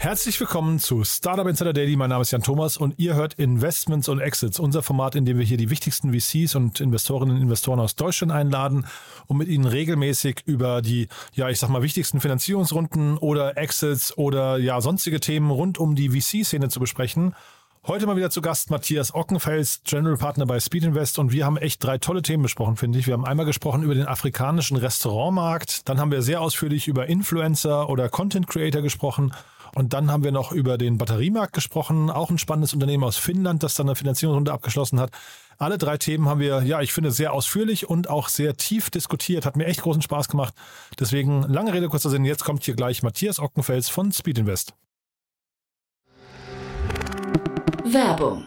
[0.00, 1.94] Herzlich willkommen zu Startup Insider Daily.
[1.94, 5.36] Mein Name ist Jan Thomas und ihr hört Investments und Exits, unser Format, in dem
[5.36, 8.86] wir hier die wichtigsten VCs und Investorinnen und Investoren aus Deutschland einladen,
[9.26, 14.56] um mit ihnen regelmäßig über die, ja, ich sag mal, wichtigsten Finanzierungsrunden oder Exits oder
[14.56, 17.34] ja, sonstige Themen rund um die VC-Szene zu besprechen.
[17.86, 21.58] Heute mal wieder zu Gast Matthias Ockenfels, General Partner bei Speed Invest und wir haben
[21.58, 23.06] echt drei tolle Themen besprochen, finde ich.
[23.06, 27.90] Wir haben einmal gesprochen über den afrikanischen Restaurantmarkt, dann haben wir sehr ausführlich über Influencer
[27.90, 29.32] oder Content Creator gesprochen
[29.74, 33.62] und dann haben wir noch über den Batteriemarkt gesprochen, auch ein spannendes Unternehmen aus Finnland,
[33.62, 35.10] das dann eine Finanzierungsrunde abgeschlossen hat.
[35.58, 39.44] Alle drei Themen haben wir, ja, ich finde, sehr ausführlich und auch sehr tief diskutiert.
[39.44, 40.54] Hat mir echt großen Spaß gemacht.
[40.98, 42.24] Deswegen lange Rede, kurzer Sinn.
[42.24, 44.72] Jetzt kommt hier gleich Matthias Ockenfels von Speed Invest.
[47.84, 48.46] Werbung.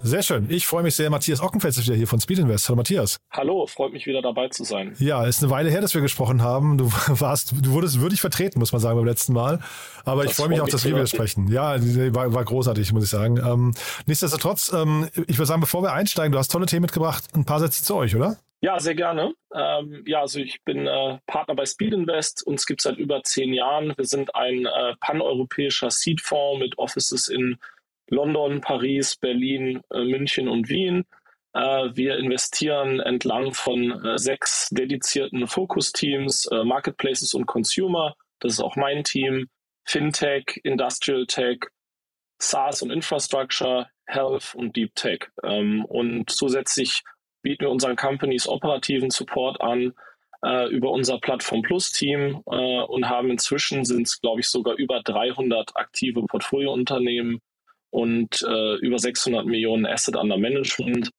[0.00, 0.46] Sehr schön.
[0.50, 1.10] Ich freue mich sehr.
[1.10, 2.68] Matthias Ockenfels ist wieder hier von Speed Invest.
[2.68, 3.16] Hallo Matthias.
[3.30, 4.94] Hallo, freut mich wieder dabei zu sein.
[4.98, 6.78] Ja, ist eine Weile her, dass wir gesprochen haben.
[6.78, 9.60] Du warst, du wurdest würdig vertreten, muss man sagen, beim letzten Mal.
[10.04, 11.48] Aber das ich freue mich auch, dass wir wieder sprechen.
[11.50, 11.76] Ja,
[12.14, 13.38] war, war großartig, muss ich sagen.
[13.38, 13.74] Ähm,
[14.06, 17.24] nichtsdestotrotz, ähm, ich würde sagen, bevor wir einsteigen, du hast tolle Themen mitgebracht.
[17.34, 18.36] Ein paar Sätze zu euch, oder?
[18.60, 19.34] Ja, sehr gerne.
[19.54, 22.46] Ähm, ja, also ich bin äh, Partner bei Speed Invest.
[22.46, 23.92] Uns gibt es seit über zehn Jahren.
[23.96, 27.58] Wir sind ein äh, paneuropäischer Seed-Fonds mit Offices in
[28.08, 31.04] London, Paris, Berlin, äh, München und Wien.
[31.54, 38.14] Äh, wir investieren entlang von äh, sechs dedizierten Fokusteams, Marketplaces und Consumer.
[38.40, 39.48] Das ist auch mein Team.
[39.84, 41.58] Fintech, Industrial Tech,
[42.40, 45.28] SaaS und Infrastructure, Health und Deep Tech.
[45.44, 47.02] Ähm, und zusätzlich
[47.42, 49.92] bieten wir unseren Companies operativen Support an
[50.70, 55.74] über unser Plattform Plus Team und haben inzwischen sind es, glaube ich, sogar über 300
[55.74, 57.40] aktive Portfoliounternehmen
[57.90, 61.10] und äh, über 600 Millionen Asset under Management.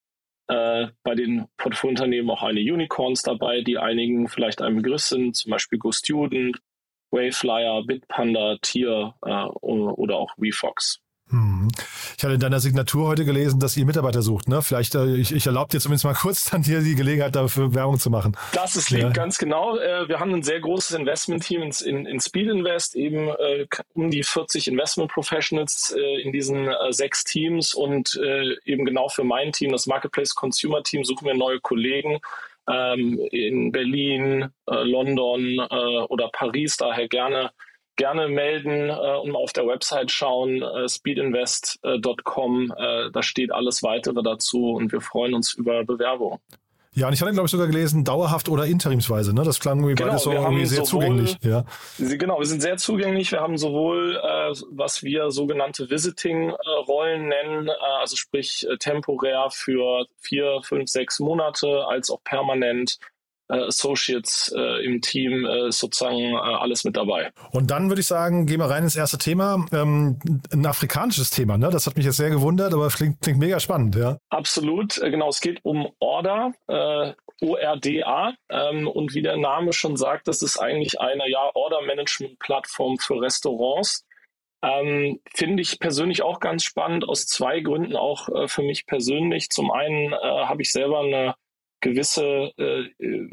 [0.48, 5.52] Äh, bei den Portfoliounternehmen auch eine Unicorns dabei, die einigen vielleicht ein Begriff sind, zum
[5.52, 6.60] Beispiel GoStudent,
[7.12, 11.02] Wayflyer, Bitpanda, Tier äh, oder auch WeFox.
[11.30, 11.68] Hm.
[12.18, 14.48] Ich hatte in deiner Signatur heute gelesen, dass ihr Mitarbeiter sucht.
[14.48, 14.62] Ne?
[14.62, 18.00] Vielleicht, äh, ich, ich erlaube dir zumindest mal kurz dann hier die Gelegenheit dafür Werbung
[18.00, 18.38] zu machen.
[18.54, 19.10] Das ist lieb, ja.
[19.10, 19.78] ganz genau.
[19.78, 24.24] Äh, wir haben ein sehr großes Investment-Team in, in Speed Invest, eben äh, um die
[24.24, 28.20] 40 Investment Professionals äh, in diesen sechs Teams und
[28.66, 32.20] eben genau für mein Team, das Marketplace Consumer Team, suchen wir neue Kollegen
[32.70, 35.60] ähm, in Berlin, London
[36.10, 37.52] oder Paris, daher gerne
[37.98, 42.74] gerne melden äh, und mal auf der Website schauen, äh, speedinvest.com.
[42.78, 46.40] Äh, da steht alles weitere dazu und wir freuen uns über Bewerbung.
[46.98, 49.32] Ja, und ich hatte, glaube ich, sogar gelesen, dauerhaft oder interimsweise.
[49.32, 49.44] Ne?
[49.44, 51.38] Das klang irgendwie genau, beides so irgendwie sehr sowohl, zugänglich.
[51.44, 51.64] Ja.
[52.00, 53.32] Genau, wir sind sehr zugänglich.
[53.32, 57.72] Wir haben sowohl, äh, was wir sogenannte Visiting-Rollen nennen, äh,
[58.02, 62.98] also sprich äh, temporär für vier, fünf, sechs Monate, als auch permanent
[63.50, 67.32] Associates äh, im Team äh, sozusagen äh, alles mit dabei.
[67.52, 69.66] Und dann würde ich sagen, gehen wir rein ins erste Thema.
[69.72, 70.20] Ähm,
[70.52, 71.70] ein afrikanisches Thema, ne?
[71.70, 74.18] Das hat mich jetzt sehr gewundert, aber klingt, klingt mega spannend, ja.
[74.30, 75.30] Absolut, äh, genau.
[75.30, 78.34] Es geht um Order, äh, ORDA.
[78.50, 84.06] Ähm, und wie der Name schon sagt, das ist eigentlich eine ja, Order-Management-Plattform für Restaurants.
[84.64, 89.50] Ähm, Finde ich persönlich auch ganz spannend, aus zwei Gründen auch äh, für mich persönlich.
[89.50, 91.36] Zum einen äh, habe ich selber eine
[91.82, 92.84] gewisse äh,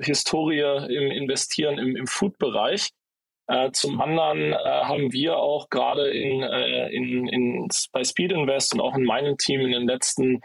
[0.02, 2.90] Historie im Investieren im, im Food-Bereich.
[3.46, 8.74] Äh, zum anderen äh, haben wir auch gerade in, äh, in, in, bei Speed Invest
[8.74, 10.40] und auch in meinem Team in den letzten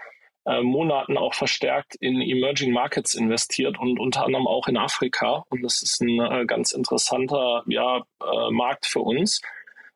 [0.46, 5.46] äh, Monaten auch verstärkt in Emerging Markets investiert und unter anderem auch in Afrika.
[5.50, 8.04] Und das ist ein äh, ganz interessanter ja,
[8.50, 9.42] Markt für uns.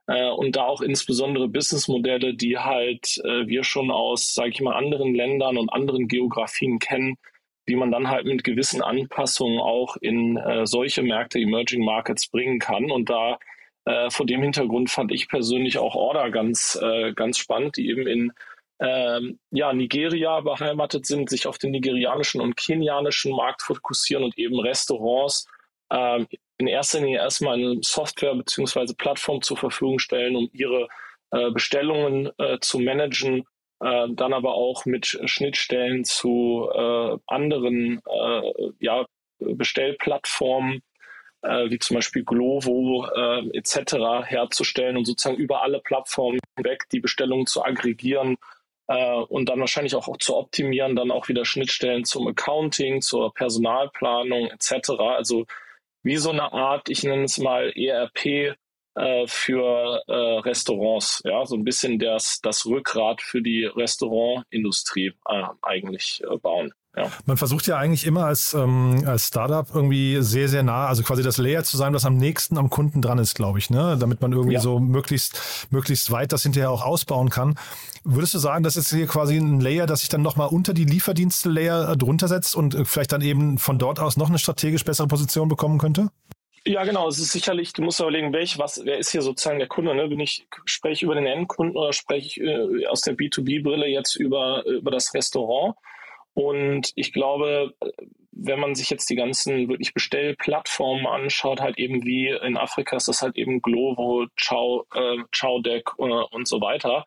[0.08, 4.76] Äh, und da auch insbesondere Businessmodelle, die halt äh, wir schon aus, sage ich mal,
[4.76, 7.18] anderen Ländern und anderen Geografien kennen,
[7.66, 12.60] wie man dann halt mit gewissen Anpassungen auch in äh, solche Märkte, Emerging Markets bringen
[12.60, 12.92] kann.
[12.92, 13.40] Und da
[13.86, 18.08] äh, vor dem Hintergrund fand ich persönlich auch Order ganz, äh, ganz spannend, die eben
[18.08, 18.34] in
[18.80, 24.60] ähm, ja, Nigeria beheimatet sind, sich auf den nigerianischen und kenianischen Markt fokussieren und eben
[24.60, 25.48] Restaurants
[25.92, 26.28] ähm,
[26.58, 28.94] in erster Linie erstmal eine Software bzw.
[28.98, 30.88] Plattform zur Verfügung stellen, um ihre
[31.32, 33.44] äh, Bestellungen äh, zu managen,
[33.84, 39.06] äh, dann aber auch mit Schnittstellen zu äh, anderen äh, ja,
[39.40, 40.82] Bestellplattformen
[41.42, 43.06] äh, wie zum Beispiel Glovo
[43.52, 44.26] etc.
[44.26, 48.38] herzustellen und sozusagen über alle Plattformen hinweg die Bestellungen zu aggregieren
[48.86, 54.48] und dann wahrscheinlich auch, auch zu optimieren, dann auch wieder Schnittstellen zum Accounting, zur Personalplanung
[54.48, 54.92] etc.
[55.00, 55.46] Also
[56.04, 58.58] wie so eine Art, ich nenne es mal ERP
[58.96, 65.44] äh, für äh, Restaurants, ja, so ein bisschen das, das Rückgrat für die Restaurantindustrie äh,
[65.62, 66.74] eigentlich äh, bauen.
[66.96, 67.10] Ja.
[67.26, 71.24] Man versucht ja eigentlich immer als, ähm, als Startup irgendwie sehr, sehr nah, also quasi
[71.24, 73.98] das Layer zu sein, was am nächsten am Kunden dran ist, glaube ich, ne?
[74.00, 74.60] Damit man irgendwie ja.
[74.60, 77.58] so möglichst, möglichst weit das hinterher auch ausbauen kann.
[78.04, 80.86] Würdest du sagen, das ist hier quasi ein Layer, das sich dann nochmal unter die
[80.86, 85.08] Lieferdienste-Layer äh, drunter setzt und vielleicht dann eben von dort aus noch eine strategisch bessere
[85.08, 86.10] Position bekommen könnte?
[86.66, 87.10] Ja, genau.
[87.10, 89.94] Es ist sicherlich, du musst überlegen, welch, was, wer ist hier sozusagen der Kunde?
[89.96, 90.08] Ne?
[90.08, 94.16] Bin ich, spreche ich über den Endkunden oder spreche ich äh, aus der B2B-Brille jetzt
[94.16, 95.76] über, über das Restaurant?
[96.34, 97.74] Und ich glaube,
[98.32, 103.10] wenn man sich jetzt die ganzen wirklich Bestellplattformen anschaut, halt eben wie in Afrika ist
[103.10, 107.06] das halt eben Glovo, Chow, äh, Chowdeck äh, und so weiter.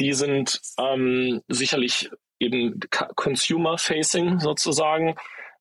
[0.00, 2.10] Die sind ähm, sicherlich
[2.40, 5.14] eben Consumer-Facing sozusagen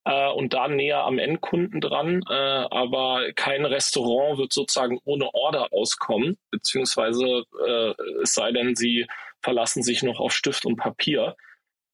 [0.06, 2.22] äh, und da näher am Endkunden dran.
[2.30, 7.94] Äh, aber kein Restaurant wird sozusagen ohne Order auskommen, beziehungsweise äh,
[8.24, 9.08] es sei denn, sie
[9.42, 11.36] verlassen sich noch auf Stift und Papier.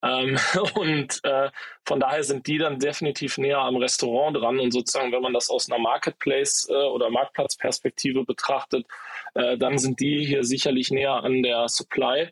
[0.03, 0.37] Ähm,
[0.75, 1.49] und äh,
[1.85, 4.59] von daher sind die dann definitiv näher am Restaurant dran.
[4.59, 8.85] Und sozusagen, wenn man das aus einer Marketplace- äh, oder Marktplatzperspektive betrachtet,
[9.33, 12.29] äh, dann sind die hier sicherlich näher an der Supply.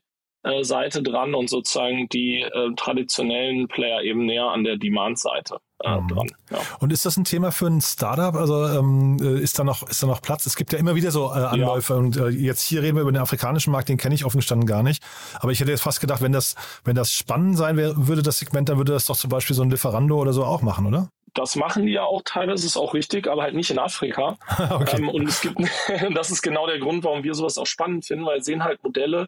[0.61, 6.07] Seite dran und sozusagen die äh, traditionellen Player eben näher an der Demand-Seite äh, mhm.
[6.07, 6.31] dran.
[6.51, 6.57] Ja.
[6.79, 8.35] Und ist das ein Thema für ein Startup?
[8.35, 10.45] Also ähm, äh, ist da noch ist da noch Platz?
[10.45, 11.99] Es gibt ja immer wieder so äh, Anläufe ja.
[11.99, 14.67] und äh, jetzt hier reden wir über den afrikanischen Markt, den kenne ich offen gestanden
[14.67, 15.03] gar nicht.
[15.39, 18.39] Aber ich hätte jetzt fast gedacht, wenn das wenn das spannend sein wär, würde, das
[18.39, 21.09] Segment, dann würde das doch zum Beispiel so ein Lieferando oder so auch machen, oder?
[21.35, 24.37] Das machen die ja auch teilweise, ist auch richtig, aber halt nicht in Afrika.
[24.69, 24.97] okay.
[24.97, 25.57] ähm, und es gibt,
[26.13, 29.27] das ist genau der Grund, warum wir sowas auch spannend finden, weil sehen halt Modelle,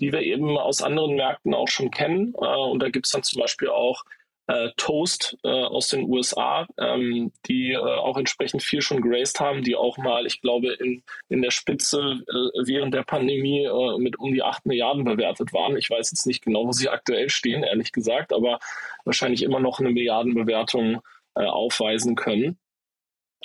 [0.00, 2.34] die wir eben aus anderen Märkten auch schon kennen.
[2.40, 4.04] Äh, und da gibt es dann zum Beispiel auch
[4.48, 9.62] äh, Toast äh, aus den USA, ähm, die äh, auch entsprechend viel schon graced haben,
[9.62, 14.18] die auch mal, ich glaube, in, in der Spitze äh, während der Pandemie äh, mit
[14.18, 15.76] um die 8 Milliarden bewertet waren.
[15.76, 18.60] Ich weiß jetzt nicht genau, wo sie aktuell stehen, ehrlich gesagt, aber
[19.04, 21.00] wahrscheinlich immer noch eine Milliardenbewertung
[21.34, 22.58] äh, aufweisen können.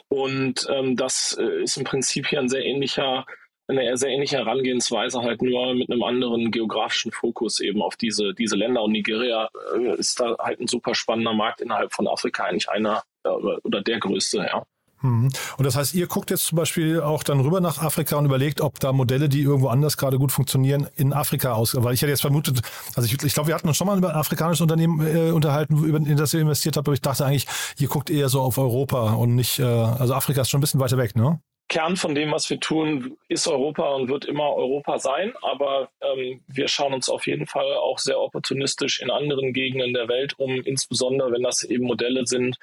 [0.07, 3.25] Und ähm, das ist im Prinzip hier ein sehr ähnlicher
[3.71, 8.55] eine sehr ähnliche Herangehensweise, halt nur mit einem anderen geografischen Fokus eben auf diese, diese
[8.55, 8.83] Länder.
[8.83, 13.03] Und Nigeria äh, ist da halt ein super spannender Markt innerhalb von Afrika, eigentlich einer
[13.23, 14.63] äh, oder der größte, ja.
[15.01, 15.29] Mhm.
[15.57, 18.61] Und das heißt, ihr guckt jetzt zum Beispiel auch dann rüber nach Afrika und überlegt,
[18.61, 21.75] ob da Modelle, die irgendwo anders gerade gut funktionieren, in Afrika aus.
[21.75, 22.61] Weil ich hätte jetzt vermutet,
[22.95, 25.83] also ich, ich glaube, wir hatten uns schon mal über ein afrikanisches Unternehmen äh, unterhalten,
[25.83, 28.57] über, in das ihr investiert habt, aber ich dachte eigentlich, ihr guckt eher so auf
[28.57, 31.39] Europa und nicht, äh, also Afrika ist schon ein bisschen weiter weg, ne?
[31.71, 35.31] Kern von dem, was wir tun, ist Europa und wird immer Europa sein.
[35.41, 40.09] Aber ähm, wir schauen uns auf jeden Fall auch sehr opportunistisch in anderen Gegenden der
[40.09, 42.57] Welt um, insbesondere wenn das eben Modelle sind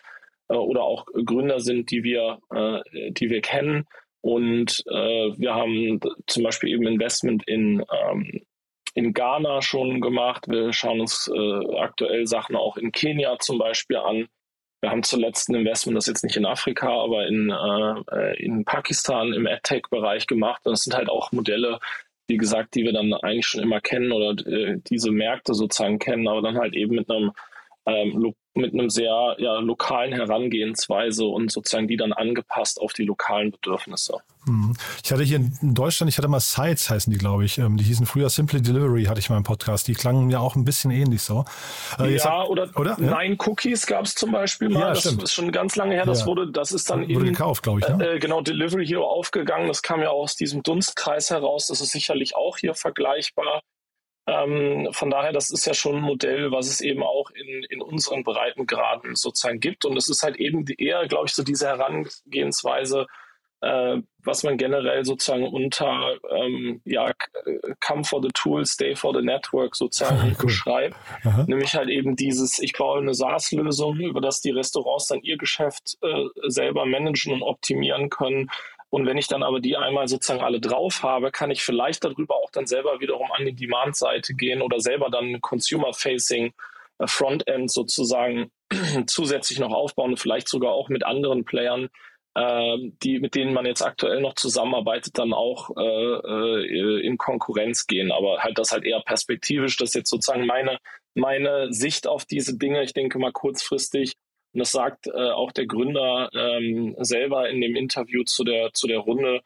[0.50, 3.86] äh, oder auch Gründer sind, die wir, äh, die wir kennen.
[4.20, 8.42] Und äh, wir haben zum Beispiel eben Investment in, ähm,
[8.92, 10.48] in Ghana schon gemacht.
[10.48, 14.28] Wir schauen uns äh, aktuell Sachen auch in Kenia zum Beispiel an.
[14.80, 19.32] Wir haben zuletzt ein Investment, das jetzt nicht in Afrika, aber in, äh, in Pakistan
[19.32, 20.62] im AdTech-Bereich gemacht.
[20.64, 21.80] Und das sind halt auch Modelle,
[22.28, 26.28] wie gesagt, die wir dann eigentlich schon immer kennen oder äh, diese Märkte sozusagen kennen,
[26.28, 27.32] aber dann halt eben mit einem
[27.88, 33.52] ähm, mit einem sehr ja, lokalen Herangehensweise und sozusagen die dann angepasst auf die lokalen
[33.52, 34.18] Bedürfnisse.
[34.46, 34.74] Mhm.
[35.04, 37.58] Ich hatte hier in Deutschland, ich hatte mal Sites heißen die, glaube ich.
[37.58, 39.88] Ähm, die hießen früher Simply Delivery, hatte ich mal im Podcast.
[39.88, 41.44] Die klangen ja auch ein bisschen ähnlich so.
[41.98, 42.96] Äh, ja, hab, oder, oder?
[42.98, 44.80] Nine Cookies gab es zum Beispiel mal.
[44.80, 45.22] Ja, das stimmt.
[45.22, 46.04] ist schon ganz lange her.
[46.04, 46.26] Das ja.
[46.26, 47.88] wurde, das ist dann wurde gekauft, glaube ich.
[47.88, 48.14] Ne?
[48.14, 49.68] Äh, genau, Delivery Hero aufgegangen.
[49.68, 51.66] Das kam ja aus diesem Dunstkreis heraus.
[51.68, 53.62] Das ist sicherlich auch hier vergleichbar.
[54.28, 57.80] Ähm, von daher, das ist ja schon ein Modell, was es eben auch in, in
[57.80, 59.86] unseren Breitengraden sozusagen gibt.
[59.86, 63.06] Und es ist halt eben eher, glaube ich, so diese Herangehensweise,
[63.62, 67.10] äh, was man generell sozusagen unter ähm, ja,
[67.80, 70.44] Come for the Tool, Stay for the Network sozusagen cool.
[70.44, 70.96] beschreibt.
[71.24, 71.44] Aha.
[71.48, 75.96] Nämlich halt eben dieses, ich baue eine SaaS-Lösung, über das die Restaurants dann ihr Geschäft
[76.02, 78.50] äh, selber managen und optimieren können.
[78.90, 82.36] Und wenn ich dann aber die einmal sozusagen alle drauf habe, kann ich vielleicht darüber
[82.36, 86.52] auch dann selber wiederum an die Demand-Seite gehen oder selber dann Consumer-Facing
[86.98, 88.50] äh, Frontend sozusagen
[89.06, 91.88] zusätzlich noch aufbauen und vielleicht sogar auch mit anderen Playern
[92.38, 97.86] ähm, die, mit denen man jetzt aktuell noch zusammenarbeitet, dann auch äh, äh, in Konkurrenz
[97.86, 98.12] gehen.
[98.12, 99.76] Aber halt das halt eher perspektivisch.
[99.76, 100.78] Das jetzt sozusagen meine,
[101.14, 102.84] meine Sicht auf diese Dinge.
[102.84, 104.12] Ich denke mal kurzfristig.
[104.58, 108.88] Und das sagt äh, auch der Gründer ähm, selber in dem Interview zu der, zu
[108.88, 109.40] der Runde,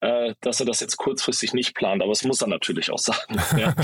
[0.00, 3.36] äh, dass er das jetzt kurzfristig nicht plant, aber es muss er natürlich auch sagen.
[3.56, 3.74] Ja,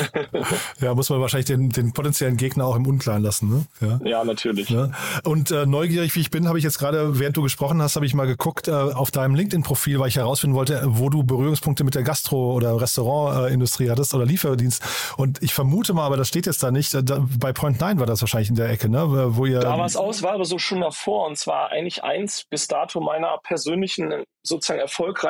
[0.80, 3.50] ja muss man wahrscheinlich den, den potenziellen Gegner auch im Unklaren lassen.
[3.50, 3.66] Ne?
[3.80, 4.00] Ja.
[4.04, 4.70] ja, natürlich.
[4.70, 4.90] Ja.
[5.22, 8.06] Und äh, neugierig wie ich bin, habe ich jetzt gerade, während du gesprochen hast, habe
[8.06, 11.94] ich mal geguckt äh, auf deinem LinkedIn-Profil, weil ich herausfinden wollte, wo du Berührungspunkte mit
[11.94, 14.82] der Gastro- oder Restaurantindustrie hattest oder Lieferdienst.
[15.16, 18.06] Und ich vermute mal, aber das steht jetzt da nicht, da, bei Point 9 war
[18.06, 19.36] das wahrscheinlich in der Ecke, ne?
[19.36, 19.60] wo ihr...
[19.60, 23.00] Da war es aus, war aber so schon davor und zwar eigentlich eins bis dato
[23.00, 24.80] meiner persönlichen sozusagen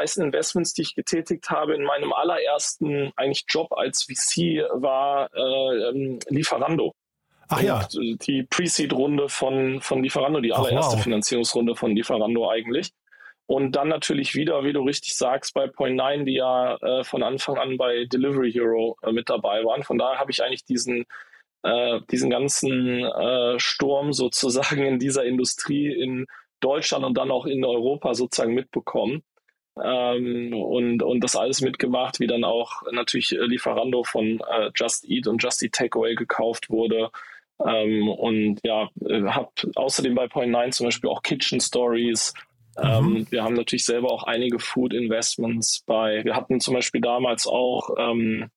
[0.04, 5.88] erfolgreichsten Investments, die ich getätigt habe in meinem allerersten eigentlich Job als VC war äh,
[5.88, 6.94] ähm, Lieferando.
[7.48, 7.86] Ach ja.
[7.94, 11.02] Und die Pre-Seed-Runde von, von Lieferando, die allererste wow.
[11.02, 12.90] Finanzierungsrunde von Lieferando eigentlich.
[13.46, 17.58] Und dann natürlich wieder, wie du richtig sagst, bei Point9, die ja äh, von Anfang
[17.58, 19.82] an bei Delivery Hero äh, mit dabei waren.
[19.82, 21.04] Von daher habe ich eigentlich diesen,
[21.62, 26.26] äh, diesen ganzen äh, Sturm sozusagen in dieser Industrie in
[26.60, 29.22] Deutschland und dann auch in Europa sozusagen mitbekommen.
[29.82, 35.26] Ähm, und, und das alles mitgemacht, wie dann auch natürlich Lieferando von äh, Just Eat
[35.26, 37.10] und Just Eat Takeaway gekauft wurde.
[37.64, 42.34] Ähm, und ja, äh, habe außerdem bei Point 9 zum Beispiel auch Kitchen Stories.
[42.76, 43.26] Ähm, mhm.
[43.30, 46.24] wir haben natürlich selber auch einige Food Investments bei.
[46.24, 48.50] Wir hatten zum Beispiel damals auch, ähm,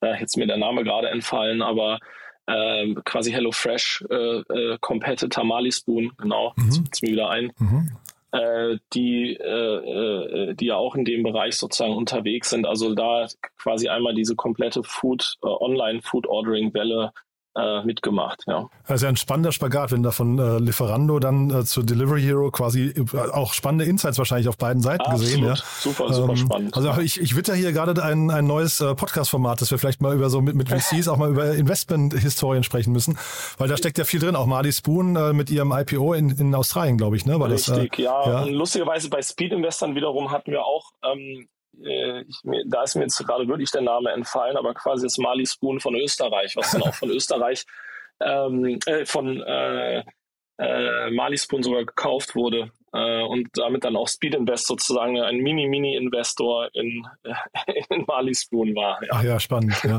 [0.00, 1.98] äh, jetzt mir der Name gerade entfallen, aber
[2.46, 6.84] äh, quasi HelloFresh äh, äh, Competitor Mali Spoon, genau, mhm.
[6.84, 7.52] jetzt mir wieder ein.
[7.58, 7.96] Mhm.
[8.32, 12.66] Äh, die, äh, äh, die ja auch in dem Bereich sozusagen unterwegs sind.
[12.66, 13.26] Also da
[13.58, 17.12] quasi einmal diese komplette Food, äh, Online-Food-Ordering-Welle
[17.84, 18.44] mitgemacht.
[18.46, 18.68] Ja.
[18.86, 22.88] Also ein spannender Spagat, wenn da von äh, Lieferando dann äh, zu Delivery Hero quasi
[22.88, 25.20] äh, auch spannende Insights wahrscheinlich auf beiden Seiten Absolut.
[25.20, 25.44] gesehen.
[25.44, 25.56] Ja.
[25.56, 26.76] Super, super ähm, spannend.
[26.76, 30.14] Also ich, ich witter hier gerade ein, ein neues äh, Podcast-Format, das wir vielleicht mal
[30.14, 33.18] über so mit, mit VCs auch mal über Investment-Historien sprechen müssen,
[33.58, 34.36] weil da steckt ja viel drin.
[34.36, 37.26] Auch Marty Spoon äh, mit ihrem IPO in, in Australien, glaube ich.
[37.26, 37.38] Ne?
[37.38, 38.26] War Richtig, das, äh, ja.
[38.26, 38.42] ja.
[38.42, 42.36] Und lustigerweise bei Speed Investern wiederum hatten wir auch ähm, äh, ich,
[42.66, 45.94] da ist mir jetzt gerade wirklich der Name entfallen, aber quasi das Mali Spoon von
[45.94, 47.64] Österreich, was dann auch von Österreich,
[48.20, 50.02] ähm, äh, von äh,
[50.58, 55.38] äh, Mali Spoon sogar gekauft wurde äh, und damit dann auch Speed Invest sozusagen ein
[55.38, 57.06] Mini-Mini-Investor in,
[57.90, 59.02] in Mali Spoon war.
[59.02, 59.08] Ja.
[59.12, 59.74] Ach ja, spannend.
[59.84, 59.98] Ja.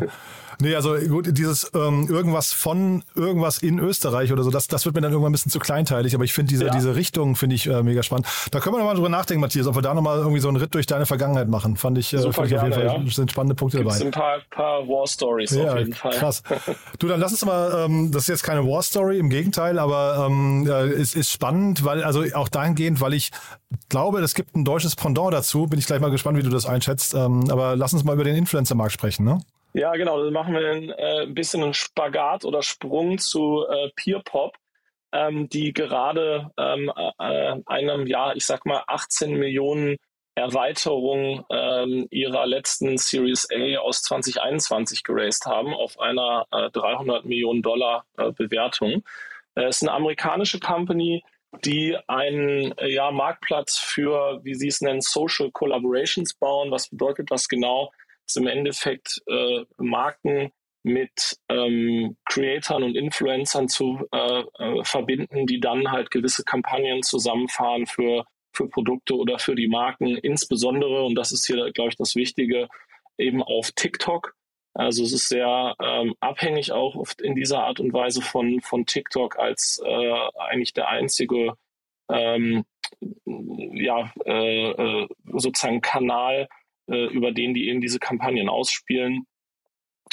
[0.59, 4.95] Nee, also gut, dieses ähm, irgendwas von irgendwas in Österreich oder so, das, das wird
[4.95, 6.71] mir dann irgendwann ein bisschen zu kleinteilig, aber ich finde diese, ja.
[6.71, 8.27] diese Richtung finde ich äh, mega spannend.
[8.51, 10.73] Da können wir nochmal drüber nachdenken, Matthias, ob wir da nochmal irgendwie so einen Ritt
[10.73, 11.77] durch deine Vergangenheit machen.
[11.77, 13.11] Fand ich, äh, fand ich auf jeden Fall, ja.
[13.11, 14.05] sind spannende Punkte Gibt's dabei.
[14.07, 16.11] ein paar, paar War Stories ja, auf jeden Fall.
[16.11, 16.43] Krass.
[16.99, 20.25] Du, dann lass uns mal, ähm, das ist jetzt keine War Story, im Gegenteil, aber
[20.27, 23.31] ähm, äh, es ist spannend, weil, also auch dahingehend, weil ich
[23.89, 25.67] glaube, es gibt ein deutsches Pendant dazu.
[25.67, 27.13] Bin ich gleich mal gespannt, wie du das einschätzt.
[27.13, 29.39] Ähm, aber lass uns mal über den Influencer-Markt sprechen, ne?
[29.73, 30.23] Ja, genau.
[30.23, 34.55] Dann machen wir ein, äh, ein bisschen einen Spagat oder Sprung zu äh, Peerpop,
[35.11, 39.97] ähm, die gerade ähm, äh, einem, ja, ich sag mal, 18 Millionen
[40.35, 47.61] Erweiterung ähm, ihrer letzten Series A aus 2021 geraced haben auf einer äh, 300 Millionen
[47.61, 49.03] Dollar äh, Bewertung.
[49.55, 51.23] Äh, es ist eine amerikanische Company,
[51.63, 56.71] die einen äh, ja, Marktplatz für, wie sie es nennen, Social Collaborations bauen.
[56.71, 57.91] Was bedeutet das genau?
[58.25, 60.51] Ist im Endeffekt äh, Marken
[60.83, 67.85] mit ähm, Creatoren und Influencern zu äh, äh, verbinden, die dann halt gewisse Kampagnen zusammenfahren
[67.85, 72.15] für, für Produkte oder für die Marken, insbesondere, und das ist hier, glaube ich, das
[72.15, 72.67] Wichtige,
[73.17, 74.35] eben auf TikTok.
[74.73, 78.85] Also es ist sehr ähm, abhängig auch oft in dieser Art und Weise von, von
[78.85, 81.53] TikTok als äh, eigentlich der einzige
[82.09, 82.65] ähm,
[83.25, 86.49] ja, äh, äh sozusagen Kanal,
[86.87, 89.25] äh, über den die eben diese Kampagnen ausspielen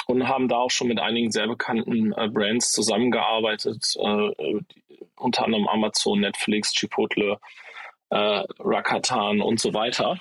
[0.06, 4.60] und haben da auch schon mit einigen sehr bekannten äh, Brands zusammengearbeitet, äh,
[5.16, 7.38] unter anderem Amazon, Netflix, Chipotle,
[8.10, 10.18] äh, Rakatan und so weiter.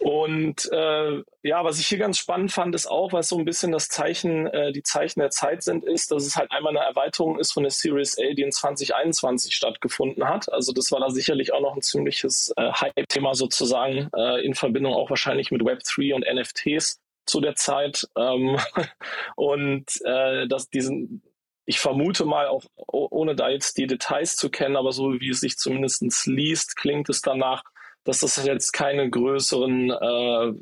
[0.00, 3.72] Und äh, ja, was ich hier ganz spannend fand, ist auch, was so ein bisschen
[3.72, 7.38] das Zeichen, äh, die Zeichen der Zeit sind, ist, dass es halt einmal eine Erweiterung
[7.38, 10.52] ist von der Series A, die in 2021 stattgefunden hat.
[10.52, 14.94] Also das war da sicherlich auch noch ein ziemliches äh, Hype-Thema sozusagen, äh, in Verbindung
[14.94, 18.06] auch wahrscheinlich mit Web3 und NFTs zu der Zeit.
[18.16, 18.56] Ähm,
[19.36, 21.24] und äh, dass diesen,
[21.66, 25.40] ich vermute mal, auch ohne da jetzt die Details zu kennen, aber so wie es
[25.40, 27.64] sich zumindest liest, klingt es danach,
[28.04, 30.52] dass es jetzt keine größeren äh,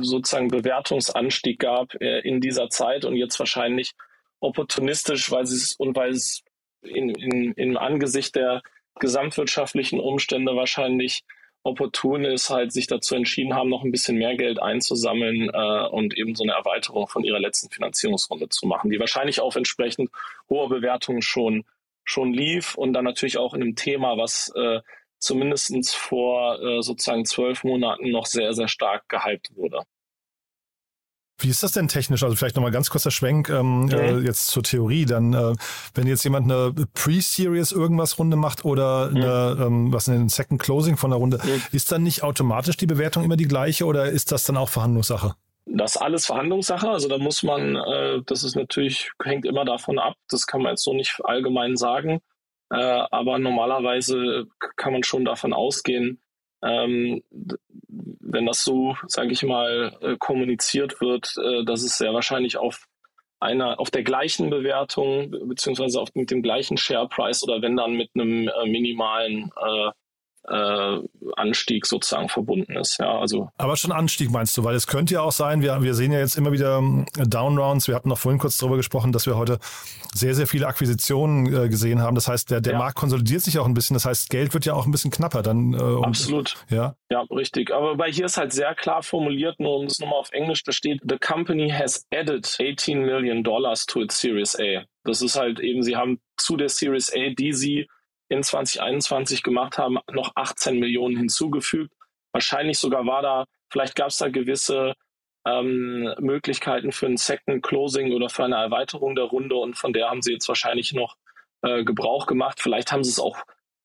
[0.00, 3.92] sozusagen Bewertungsanstieg gab äh, in dieser Zeit und jetzt wahrscheinlich
[4.40, 6.42] opportunistisch, weil es und weil es
[6.82, 8.62] in, in, im Angesicht der
[8.98, 11.22] gesamtwirtschaftlichen Umstände wahrscheinlich
[11.64, 16.16] opportun ist, halt sich dazu entschieden haben, noch ein bisschen mehr Geld einzusammeln äh, und
[16.16, 20.10] eben so eine Erweiterung von ihrer letzten Finanzierungsrunde zu machen, die wahrscheinlich auf entsprechend
[20.48, 21.64] hohe Bewertungen schon
[22.04, 24.80] schon lief und dann natürlich auch in einem Thema, was äh,
[25.22, 29.82] zumindest vor äh, sozusagen zwölf Monaten noch sehr, sehr stark gehypt wurde.
[31.38, 32.22] Wie ist das denn technisch?
[32.22, 33.92] Also vielleicht nochmal ganz kurzer Schwenk ähm, mhm.
[33.92, 35.06] äh, jetzt zur Theorie.
[35.06, 35.54] Dann, äh,
[35.94, 39.16] wenn jetzt jemand eine Pre-Series irgendwas Runde macht oder mhm.
[39.16, 41.62] eine, ähm, was ein Second Closing von der Runde, mhm.
[41.72, 45.34] ist dann nicht automatisch die Bewertung immer die gleiche oder ist das dann auch Verhandlungssache?
[45.66, 46.88] Das ist alles Verhandlungssache.
[46.88, 50.14] Also da muss man, äh, das ist natürlich, hängt immer davon ab.
[50.28, 52.20] Das kann man jetzt so nicht allgemein sagen.
[52.72, 56.22] Äh, aber normalerweise kann man schon davon ausgehen,
[56.62, 62.56] ähm, wenn das so, sage ich mal, äh, kommuniziert wird, äh, dass es sehr wahrscheinlich
[62.56, 62.86] auf
[63.40, 67.92] einer, auf der gleichen Bewertung beziehungsweise auf, mit dem gleichen Share Price oder wenn dann
[67.92, 69.90] mit einem äh, minimalen äh,
[70.48, 70.98] äh,
[71.36, 72.98] Anstieg sozusagen verbunden ist.
[72.98, 73.48] Ja, also.
[73.58, 76.18] Aber schon Anstieg meinst du, weil es könnte ja auch sein, wir, wir sehen ja
[76.18, 77.88] jetzt immer wieder ähm, Downrounds.
[77.88, 79.58] Wir hatten noch vorhin kurz darüber gesprochen, dass wir heute
[80.14, 82.14] sehr, sehr viele Akquisitionen äh, gesehen haben.
[82.14, 82.78] Das heißt, der, der ja.
[82.78, 83.94] Markt konsolidiert sich auch ein bisschen.
[83.94, 85.42] Das heißt, Geld wird ja auch ein bisschen knapper.
[85.42, 86.56] Dann, äh, um, Absolut.
[86.68, 86.96] Ja.
[87.10, 87.72] ja, richtig.
[87.72, 90.72] Aber bei hier ist halt sehr klar formuliert, nur um es nochmal auf Englisch, da
[90.72, 94.84] steht, the company has added 18 million dollars to its Series A.
[95.04, 97.88] Das ist halt eben, sie haben zu der Series A, die sie
[98.32, 101.92] in 2021 gemacht haben, noch 18 Millionen hinzugefügt.
[102.32, 104.94] Wahrscheinlich sogar war da, vielleicht gab es da gewisse
[105.46, 110.08] ähm, Möglichkeiten für ein Second Closing oder für eine Erweiterung der Runde und von der
[110.08, 111.16] haben sie jetzt wahrscheinlich noch
[111.62, 112.60] äh, Gebrauch gemacht.
[112.60, 113.42] Vielleicht haben sie es auch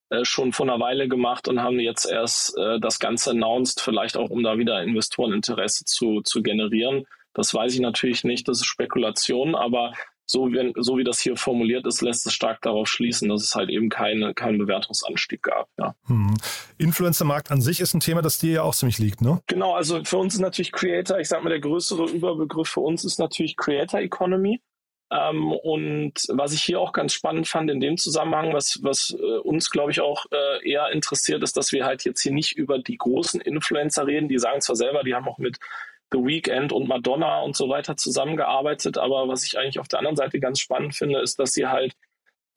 [0.09, 4.15] äh, schon vor einer Weile gemacht und haben jetzt erst äh, das Ganze announced, vielleicht
[4.15, 7.05] auch um da wieder Investoreninteresse zu, zu generieren.
[7.33, 9.93] Das weiß ich natürlich nicht, das ist Spekulation, aber
[10.29, 13.55] so wie, so wie das hier formuliert ist, lässt es stark darauf schließen, dass es
[13.55, 15.69] halt eben keine, keinen Bewertungsanstieg gab.
[15.79, 15.95] Ja.
[16.07, 16.35] Hm.
[16.77, 19.41] Influencer-Markt an sich ist ein Thema, das dir ja auch ziemlich liegt, ne?
[19.47, 23.05] Genau, also für uns ist natürlich Creator, ich sag mal, der größere Überbegriff für uns
[23.05, 24.61] ist natürlich Creator Economy.
[25.09, 29.37] Ähm, und was ich hier auch ganz spannend fand in dem Zusammenhang, was, was äh,
[29.37, 32.79] uns, glaube ich, auch äh, eher interessiert, ist, dass wir halt jetzt hier nicht über
[32.79, 34.27] die großen Influencer reden.
[34.27, 35.59] Die sagen zwar selber, die haben auch mit
[36.11, 38.97] The Weeknd und Madonna und so weiter zusammengearbeitet.
[38.97, 41.93] Aber was ich eigentlich auf der anderen Seite ganz spannend finde, ist, dass sie halt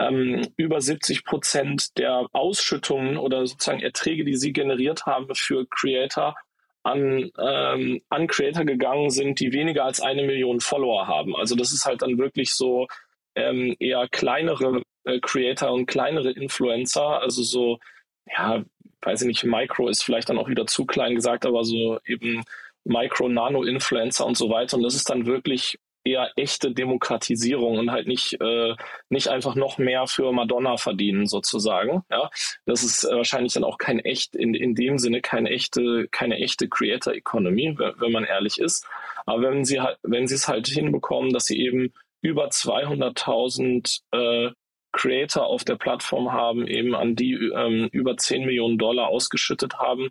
[0.00, 6.34] ähm, über 70 Prozent der Ausschüttungen oder sozusagen Erträge, die sie generiert haben für Creator,
[6.82, 11.36] an, ähm, an Creator gegangen sind, die weniger als eine Million Follower haben.
[11.36, 12.86] Also das ist halt dann wirklich so
[13.34, 17.78] ähm, eher kleinere äh, Creator und kleinere Influencer, also so,
[18.26, 18.64] ja,
[19.02, 22.42] weiß ich nicht, Micro ist vielleicht dann auch wieder zu klein gesagt, aber so eben
[22.84, 24.76] Micro-Nano-Influencer und so weiter.
[24.76, 28.74] Und das ist dann wirklich eher echte Demokratisierung und halt nicht, äh,
[29.10, 32.02] nicht einfach noch mehr für Madonna verdienen sozusagen.
[32.10, 32.30] Ja,
[32.64, 36.36] das ist äh, wahrscheinlich dann auch kein echt, in, in dem Sinne keine echte, keine
[36.36, 38.86] echte Creator Economy, wenn man ehrlich ist.
[39.26, 44.52] Aber wenn sie halt, wenn sie es halt hinbekommen, dass sie eben über 200.000 äh,
[44.92, 50.10] Creator auf der Plattform haben, eben an die ähm, über 10 Millionen Dollar ausgeschüttet haben,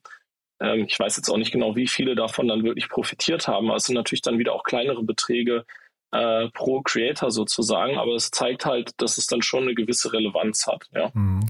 [0.59, 3.71] ähm, ich weiß jetzt auch nicht genau, wie viele davon dann wirklich profitiert haben.
[3.79, 5.65] Sind natürlich dann wieder auch kleinere Beträge
[6.11, 7.97] äh, pro Creator sozusagen.
[7.97, 10.85] Aber es zeigt halt, dass es dann schon eine gewisse Relevanz hat.
[10.93, 11.11] Ja.
[11.13, 11.41] Mhm.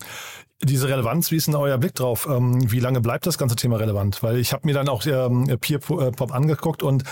[0.61, 2.27] Diese Relevanz, wie ist denn euer Blick drauf?
[2.29, 4.21] Ähm, wie lange bleibt das ganze Thema relevant?
[4.21, 7.03] Weil ich habe mir dann auch ähm, Peer Pop angeguckt und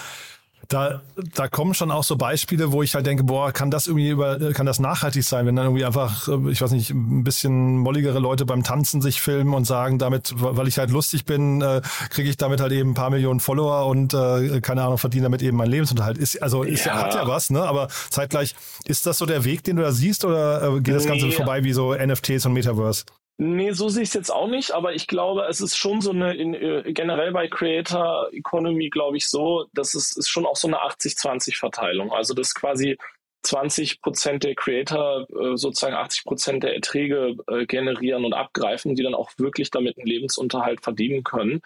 [0.67, 1.01] da,
[1.33, 4.53] da kommen schon auch so Beispiele, wo ich halt denke, boah, kann das irgendwie über,
[4.53, 8.19] kann das nachhaltig sein, wenn dann irgendwie einfach, äh, ich weiß nicht, ein bisschen molligere
[8.19, 12.29] Leute beim Tanzen sich filmen und sagen, damit, weil ich halt lustig bin, äh, kriege
[12.29, 15.57] ich damit halt eben ein paar Millionen Follower und äh, keine Ahnung, verdiene damit eben
[15.57, 16.17] meinen Lebensunterhalt.
[16.17, 16.95] Ist, also ist, ja.
[16.95, 17.63] hat ja was, ne?
[17.63, 21.05] Aber zeitgleich, ist das so der Weg, den du da siehst, oder äh, geht das
[21.05, 21.31] Ganze nee.
[21.31, 23.05] vorbei wie so NFTs und Metaverse?
[23.39, 26.09] Nee, so sehe ich es jetzt auch nicht, aber ich glaube, es ist schon so
[26.09, 30.55] eine, in, äh, generell bei Creator Economy, glaube ich, so, dass es ist schon auch
[30.55, 32.11] so eine 80-20-Verteilung.
[32.11, 32.97] Also, dass quasi
[33.43, 39.03] 20 Prozent der Creator äh, sozusagen 80 Prozent der Erträge äh, generieren und abgreifen, die
[39.03, 41.61] dann auch wirklich damit einen Lebensunterhalt verdienen können.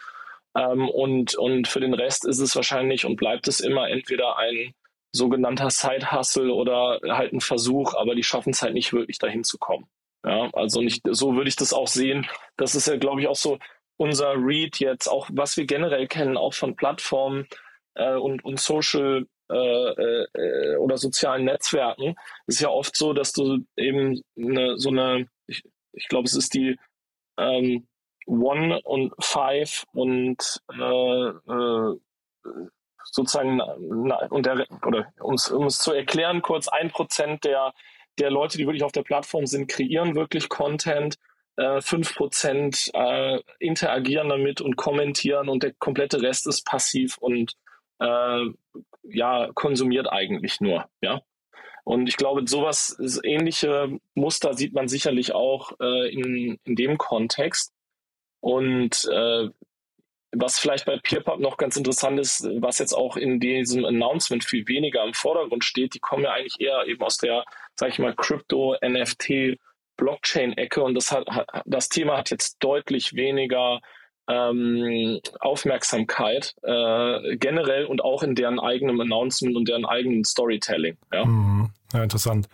[0.55, 4.73] Ähm, und, und für den Rest ist es wahrscheinlich und bleibt es immer entweder ein
[5.13, 9.57] sogenannter Side-Hustle oder halt ein Versuch, aber die schaffen es halt nicht wirklich dahin zu
[9.57, 9.87] kommen.
[10.23, 12.27] Ja, also nicht, so würde ich das auch sehen.
[12.57, 13.57] Das ist ja, glaube ich, auch so
[13.97, 17.47] unser Read jetzt, auch was wir generell kennen, auch von Plattformen
[17.95, 22.15] äh, und, und Social äh, äh, oder sozialen Netzwerken.
[22.47, 26.53] Ist ja oft so, dass du eben eine, so eine, ich, ich glaube, es ist
[26.53, 26.77] die
[27.37, 27.87] ähm,
[28.27, 31.97] One und Five und äh, äh,
[33.03, 37.73] sozusagen na, und der, oder um es zu erklären, kurz ein Prozent der
[38.19, 41.17] der Leute, die wirklich auf der Plattform sind, kreieren wirklich Content.
[41.57, 47.53] Äh, fünf Prozent äh, interagieren damit und kommentieren und der komplette Rest ist passiv und
[47.99, 48.45] äh,
[49.03, 50.87] ja konsumiert eigentlich nur.
[51.01, 51.21] Ja,
[51.83, 57.73] und ich glaube, sowas ähnliche Muster sieht man sicherlich auch äh, in, in dem Kontext.
[58.39, 59.49] Und äh,
[60.31, 64.67] was vielleicht bei PeerPub noch ganz interessant ist, was jetzt auch in diesem Announcement viel
[64.67, 67.43] weniger im Vordergrund steht, die kommen ja eigentlich eher eben aus der,
[67.81, 69.57] sag ich mal, Crypto, NFT,
[69.97, 71.25] Blockchain-Ecke und das hat,
[71.65, 73.81] das Thema hat jetzt deutlich weniger
[74.29, 80.95] ähm, Aufmerksamkeit äh, generell und auch in deren eigenem Announcement und deren eigenen Storytelling.
[81.11, 81.25] Ja.
[81.25, 81.71] Mhm.
[81.91, 82.47] Ja, interessant.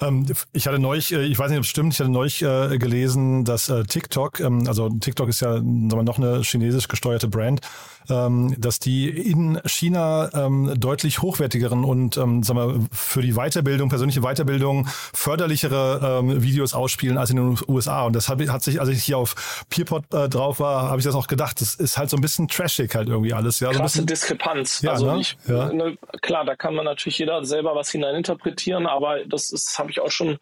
[0.00, 2.78] Ähm, ich hatte neulich, äh, ich weiß nicht, ob es stimmt, ich hatte neulich äh,
[2.78, 7.28] gelesen, dass äh, TikTok, ähm, also TikTok ist ja sagen wir, noch eine chinesisch gesteuerte
[7.28, 7.60] Brand,
[8.08, 14.20] dass die in China ähm, deutlich hochwertigeren und ähm, sagen wir, für die Weiterbildung, persönliche
[14.20, 18.04] Weiterbildung förderlichere ähm, Videos ausspielen als in den USA.
[18.04, 21.04] Und das hat, hat sich, als ich hier auf Peerpot äh, drauf war, habe ich
[21.04, 21.60] das auch gedacht.
[21.60, 23.60] Das ist halt so ein bisschen trashig halt irgendwie alles.
[23.60, 24.82] Ja, Krasse so Diskrepanz.
[24.82, 25.20] Ja, also ne?
[25.20, 25.72] ich, ja.
[25.72, 30.10] ne, klar, da kann man natürlich jeder selber was hineininterpretieren, aber das habe ich auch
[30.10, 30.38] schon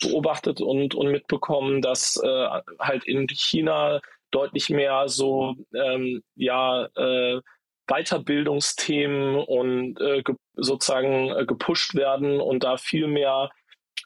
[0.00, 2.46] beobachtet und, und mitbekommen, dass äh,
[2.78, 7.40] halt in China deutlich mehr so ähm, ja äh,
[7.88, 10.22] Weiterbildungsthemen und äh,
[10.54, 13.50] sozusagen äh, gepusht werden und da viel mehr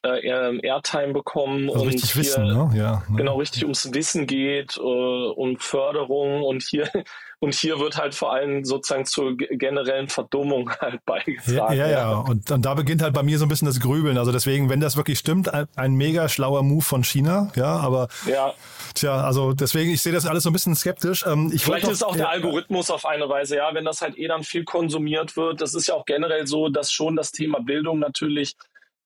[0.02, 2.70] äh, Airtime bekommen also und richtig hier, wissen, ne?
[2.74, 3.02] Ja.
[3.08, 3.16] ne?
[3.16, 6.88] genau richtig ums Wissen geht, äh, um Förderung und hier
[7.40, 11.76] und hier wird halt vor allem sozusagen zur ge- generellen Verdummung halt Ja, beigetragen.
[11.78, 12.12] ja, ja.
[12.18, 14.16] Und, und da beginnt halt bei mir so ein bisschen das Grübeln.
[14.18, 17.50] Also deswegen, wenn das wirklich stimmt, ein, ein mega schlauer Move von China.
[17.54, 18.52] Ja, aber ja.
[18.94, 21.24] Tja, also deswegen, ich sehe das alles so ein bisschen skeptisch.
[21.26, 24.28] Ähm, ich Vielleicht ist auch der Algorithmus auf eine Weise, ja, wenn das halt eh
[24.28, 25.60] dann viel konsumiert wird.
[25.60, 28.54] Das ist ja auch generell so, dass schon das Thema Bildung natürlich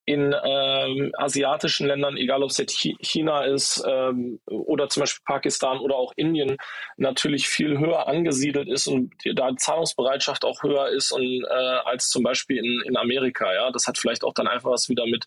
[0.05, 5.21] in ähm, asiatischen Ländern, egal ob es jetzt Chi- China ist ähm, oder zum Beispiel
[5.23, 6.57] Pakistan oder auch Indien,
[6.97, 11.53] natürlich viel höher angesiedelt ist und da die Zahlungsbereitschaft auch höher ist und, äh,
[11.85, 13.53] als zum Beispiel in, in Amerika.
[13.53, 15.25] Ja, das hat vielleicht auch dann einfach was wieder mit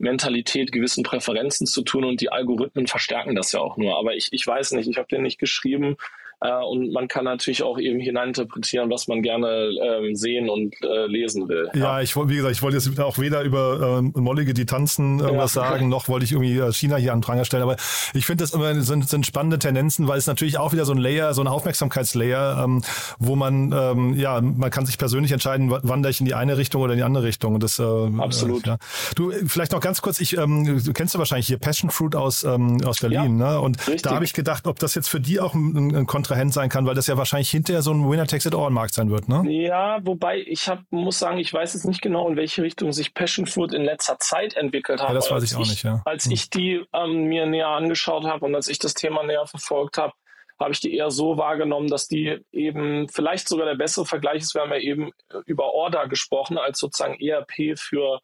[0.00, 3.98] Mentalität, gewissen Präferenzen zu tun und die Algorithmen verstärken das ja auch nur.
[3.98, 5.96] Aber ich, ich weiß nicht, ich habe den nicht geschrieben
[6.40, 11.06] äh, und man kann natürlich auch eben hineininterpretieren, was man gerne ähm, sehen und äh,
[11.06, 11.68] lesen will.
[11.74, 15.20] Ja, ich wollte, wie gesagt, ich wollte jetzt auch weder über ähm, Mollige, die tanzen,
[15.20, 15.62] irgendwas Ja.
[15.70, 17.62] sagen, noch wollte ich irgendwie äh, China hier an Pranger stellen.
[17.62, 17.76] Aber
[18.14, 20.98] ich finde das immer sind, sind spannende Tendenzen, weil es natürlich auch wieder so ein
[20.98, 22.82] Layer, so ein Aufmerksamkeitslayer, ähm,
[23.18, 26.56] wo man, ähm, ja, man kann sich persönlich entscheiden, wa- wandere ich in die eine
[26.56, 27.54] Richtung oder in die andere Richtung.
[27.54, 27.82] Und das, äh,
[28.18, 28.66] Absolut.
[28.66, 28.78] Äh, ja.
[29.16, 32.14] Du, äh, vielleicht noch ganz kurz, ich, ähm, du kennst du wahrscheinlich hier Passion Fruit
[32.14, 33.60] aus, ähm, aus Berlin, ne?
[33.60, 34.02] Und richtig.
[34.02, 36.86] da habe ich gedacht, ob das jetzt für die auch ein, ein Kontrahent sein kann,
[36.86, 39.42] weil das ja wahrscheinlich hinterher so ein Winner-Takes-it-all-Markt sein wird, ne?
[39.50, 43.14] Ja, wobei ich hab, muss sagen, ich weiß jetzt nicht genau, in welche Richtung sich
[43.14, 45.08] Passion Fruit in letzter Zeit entwickelt hat.
[45.08, 46.02] Ja, das weiß ich auch nicht, ja.
[46.04, 46.32] Als Hm.
[46.32, 50.12] ich die ähm, mir näher angeschaut habe und als ich das Thema näher verfolgt habe,
[50.60, 54.54] habe ich die eher so wahrgenommen, dass die eben vielleicht sogar der bessere Vergleich ist.
[54.54, 55.10] Wir haben ja eben
[55.46, 58.20] über Order gesprochen als sozusagen ERP für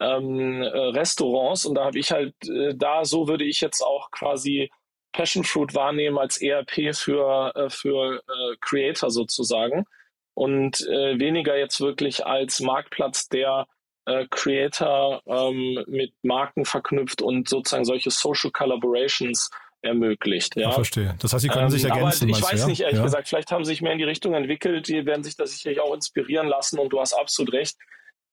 [0.00, 4.10] ähm, äh, Restaurants und da habe ich halt äh, da so würde ich jetzt auch
[4.10, 4.70] quasi
[5.14, 9.86] Passion Fruit wahrnehmen als ERP für äh, für äh, Creator sozusagen
[10.34, 13.66] und äh, weniger jetzt wirklich als Marktplatz, der
[14.06, 19.50] äh, Creator ähm, mit Marken verknüpft und sozusagen solche Social Collaborations
[19.80, 20.56] ermöglicht.
[20.56, 21.14] Ja, Ja, verstehe.
[21.20, 22.24] Das heißt, sie können sich ähm, ergänzen.
[22.24, 22.66] Aber ich meinst du, weiß ja?
[22.66, 23.04] nicht, ehrlich ja.
[23.04, 25.80] gesagt, vielleicht haben sie sich mehr in die Richtung entwickelt, die werden sich da sicherlich
[25.80, 27.76] auch inspirieren lassen und du hast absolut recht.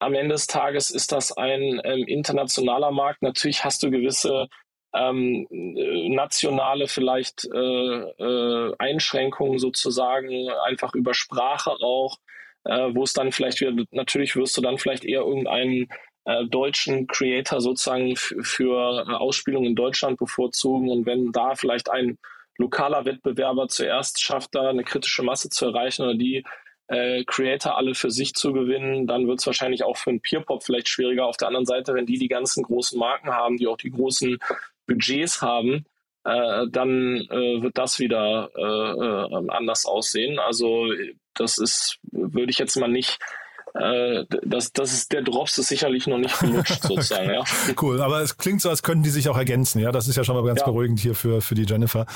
[0.00, 3.22] Am Ende des Tages ist das ein ähm, internationaler Markt.
[3.22, 4.48] Natürlich hast du gewisse
[4.94, 12.18] ähm, äh, nationale vielleicht äh, äh, Einschränkungen sozusagen, einfach über Sprache auch,
[12.64, 15.88] äh, wo es dann vielleicht wieder, natürlich wirst du dann vielleicht eher irgendeinen
[16.24, 22.18] äh, deutschen Creator sozusagen für äh, Ausspielung in Deutschland bevorzugen und wenn da vielleicht ein
[22.58, 26.44] lokaler Wettbewerber zuerst schafft, da eine kritische Masse zu erreichen oder die
[26.88, 30.62] äh, Creator alle für sich zu gewinnen, dann wird es wahrscheinlich auch für einen Peerpop
[30.62, 31.26] vielleicht schwieriger.
[31.26, 34.38] Auf der anderen Seite, wenn die die ganzen großen Marken haben, die auch die großen
[34.86, 35.84] Budgets haben,
[36.24, 40.38] äh, dann äh, wird das wieder äh, äh, anders aussehen.
[40.38, 40.86] Also
[41.34, 43.18] das ist, würde ich jetzt mal nicht
[43.74, 47.42] äh, das, das ist der Drops ist sicherlich noch nicht gelutscht sozusagen, ja.
[47.80, 49.92] Cool, aber es klingt so, als könnten die sich auch ergänzen, ja.
[49.92, 50.66] Das ist ja schon mal ganz ja.
[50.66, 52.06] beruhigend hier für, für die Jennifer.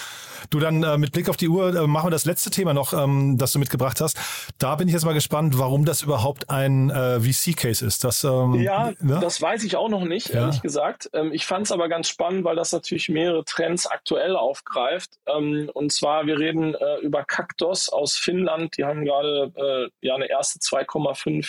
[0.50, 2.92] Du dann äh, mit Blick auf die Uhr äh, machen wir das letzte Thema noch,
[2.92, 4.18] ähm, das du mitgebracht hast.
[4.58, 8.04] Da bin ich jetzt mal gespannt, warum das überhaupt ein äh, VC-Case ist.
[8.04, 9.18] Das, ähm, ja, ne?
[9.20, 10.42] das weiß ich auch noch nicht, ja.
[10.42, 11.08] ehrlich gesagt.
[11.14, 15.18] Ähm, ich fand es aber ganz spannend, weil das natürlich mehrere Trends aktuell aufgreift.
[15.26, 18.76] Ähm, und zwar, wir reden äh, über Cactos aus Finnland.
[18.76, 21.45] Die haben gerade äh, ja eine erste 2,5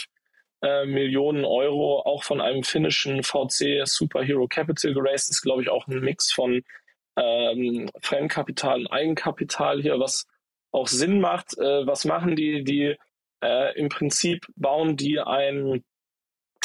[0.62, 5.30] äh, Millionen Euro auch von einem finnischen VC Superhero Capital geraced.
[5.30, 6.64] Ist, glaube ich, auch ein Mix von
[7.16, 10.28] ähm, Fremdkapital und Eigenkapital hier, was
[10.72, 11.58] auch Sinn macht.
[11.58, 12.64] Äh, was machen die?
[12.64, 12.96] Die
[13.44, 15.84] äh, im Prinzip bauen die ein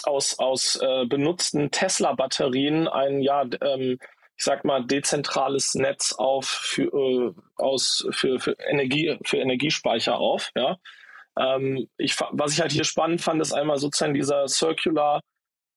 [0.05, 3.98] aus, aus äh, benutzten Tesla-Batterien ein, ja, ähm,
[4.37, 10.50] ich sag mal, dezentrales Netz auf für, äh, aus, für, für, Energie, für Energiespeicher auf.
[10.57, 10.78] Ja?
[11.38, 15.21] Ähm, ich, was ich halt hier spannend fand, ist einmal sozusagen dieser Circular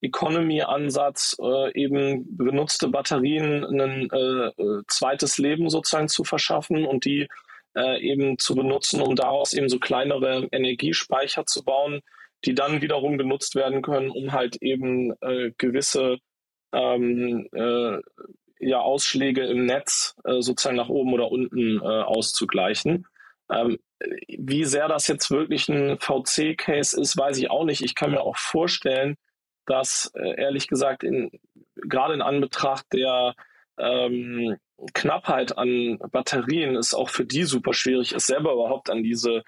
[0.05, 7.27] Economy-Ansatz, äh, eben benutzte Batterien ein äh, äh, zweites Leben sozusagen zu verschaffen und die
[7.75, 12.01] äh, eben zu benutzen, um daraus eben so kleinere Energiespeicher zu bauen,
[12.45, 16.17] die dann wiederum genutzt werden können, um halt eben äh, gewisse
[16.71, 17.99] ähm, äh,
[18.59, 23.05] ja, Ausschläge im Netz sozusagen nach oben oder unten auszugleichen.
[23.51, 23.77] Ähm,
[24.27, 27.81] wie sehr das jetzt wirklich ein VC-Case ist, weiß ich auch nicht.
[27.81, 29.17] Ich kann mir auch vorstellen,
[29.65, 31.31] dass äh, ehrlich gesagt in,
[31.75, 33.35] gerade in Anbetracht der
[33.77, 34.57] ähm,
[34.93, 39.43] Knappheit an Batterien es auch für die super schwierig ist, selber überhaupt an diese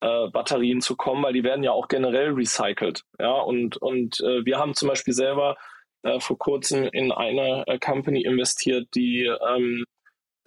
[0.00, 3.04] äh, Batterien zu kommen, weil die werden ja auch generell recycelt.
[3.18, 5.56] Ja, und, und äh, wir haben zum Beispiel selber
[6.02, 9.84] äh, vor kurzem in eine äh, Company investiert, die ähm,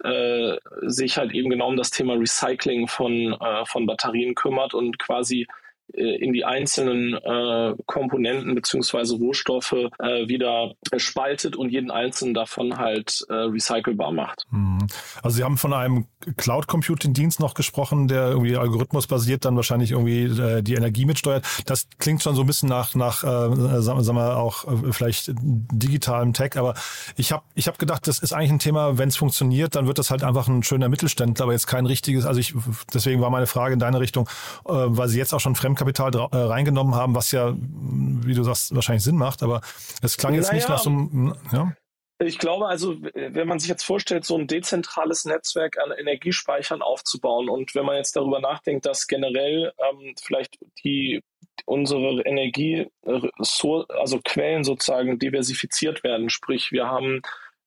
[0.04, 4.98] äh, sich halt eben genau um das Thema Recycling von, äh, von Batterien kümmert und
[4.98, 5.46] quasi
[5.94, 13.24] äh, in die einzelnen äh, Komponenten beziehungsweise Rohstoffe wieder spaltet und jeden einzelnen davon halt
[13.28, 14.46] recycelbar macht.
[14.50, 14.86] Mhm.
[15.22, 19.92] Also Sie haben von einem Cloud Computing Dienst noch gesprochen, der irgendwie algorithmusbasiert dann wahrscheinlich
[19.92, 21.44] irgendwie äh, die Energie mitsteuert.
[21.66, 26.32] Das klingt schon so ein bisschen nach nach äh, sagen, wir auch äh, vielleicht digitalem
[26.32, 26.74] Tech, aber
[27.16, 29.98] ich habe ich habe gedacht, das ist eigentlich ein Thema, wenn es funktioniert, dann wird
[29.98, 32.54] das halt einfach ein schöner Mittelständler, aber jetzt kein richtiges, also ich
[32.92, 34.28] deswegen war meine Frage in deine Richtung,
[34.64, 38.42] äh, weil Sie jetzt auch schon fremd Fremdkapital äh, reingenommen haben, was ja, wie du
[38.42, 39.60] sagst, wahrscheinlich Sinn macht, aber
[40.02, 41.72] es klang jetzt naja, nicht nach so einem, ja?
[42.18, 47.50] Ich glaube also, wenn man sich jetzt vorstellt, so ein dezentrales Netzwerk an Energiespeichern aufzubauen
[47.50, 51.22] und wenn man jetzt darüber nachdenkt, dass generell ähm, vielleicht die
[51.66, 57.20] unsere Energie, also Quellen sozusagen diversifiziert werden, sprich wir haben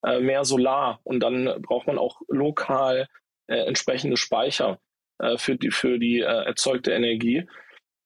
[0.03, 3.07] äh, mehr Solar und dann braucht man auch lokal
[3.47, 4.79] äh, entsprechende Speicher
[5.19, 7.47] äh, für die für die äh, erzeugte Energie.